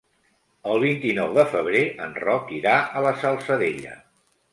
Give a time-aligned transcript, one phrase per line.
[0.69, 3.93] El vint-i-nou de febrer en Roc irà a la Salzadella.